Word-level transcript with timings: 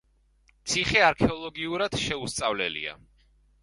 ციხე 0.71 1.03
არქეოლოგიურად 1.09 2.01
შეუსწავლელია. 2.07 3.01